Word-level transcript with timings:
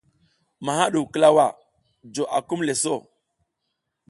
Maha 0.65 0.85
ɗu 0.93 0.99
klawa 1.13 1.45
jo 2.13 2.23
akumle 2.37 2.73
so. 2.83 2.93